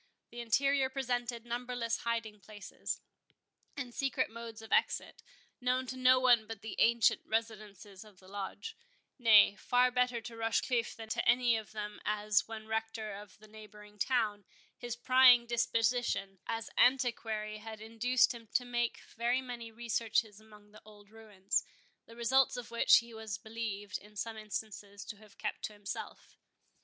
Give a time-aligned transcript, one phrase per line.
[0.31, 3.01] The interior presented numberless hiding places,
[3.77, 5.21] and secret modes of exit,
[5.61, 10.95] known to no one but the ancient residents of the Lodge—nay, far better to Rochecliffe
[10.95, 14.43] than to any of them; as, when Rector at the neighbouring town,
[14.75, 20.71] his prying disposition as an antiquary had induced him to make very many researches among
[20.71, 25.61] the old ruins—the results of which he was believed, in some instances, to have kept
[25.65, 26.39] to himself.